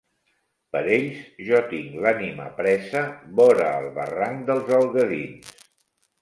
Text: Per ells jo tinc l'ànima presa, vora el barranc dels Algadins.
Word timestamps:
Per 0.75 0.79
ells 0.93 1.19
jo 1.49 1.59
tinc 1.73 1.97
l'ànima 2.05 2.47
presa, 2.61 3.03
vora 3.41 3.69
el 3.83 3.87
barranc 3.99 4.43
dels 4.49 4.73
Algadins. 4.81 5.55